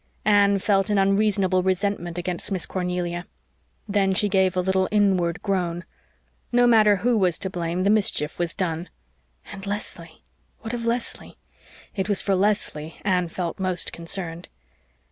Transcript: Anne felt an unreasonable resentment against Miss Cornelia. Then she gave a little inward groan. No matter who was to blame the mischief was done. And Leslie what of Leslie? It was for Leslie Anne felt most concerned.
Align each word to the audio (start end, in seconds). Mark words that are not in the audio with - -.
Anne 0.25 0.57
felt 0.57 0.89
an 0.89 0.97
unreasonable 0.97 1.61
resentment 1.61 2.17
against 2.17 2.51
Miss 2.51 2.65
Cornelia. 2.65 3.27
Then 3.87 4.15
she 4.15 4.29
gave 4.29 4.57
a 4.57 4.59
little 4.59 4.89
inward 4.91 5.43
groan. 5.43 5.85
No 6.51 6.65
matter 6.65 6.95
who 6.95 7.15
was 7.15 7.37
to 7.37 7.51
blame 7.51 7.83
the 7.83 7.91
mischief 7.91 8.39
was 8.39 8.55
done. 8.55 8.89
And 9.53 9.63
Leslie 9.67 10.23
what 10.61 10.73
of 10.73 10.87
Leslie? 10.87 11.37
It 11.95 12.09
was 12.09 12.19
for 12.19 12.33
Leslie 12.33 12.97
Anne 13.05 13.27
felt 13.27 13.59
most 13.59 13.93
concerned. 13.93 14.49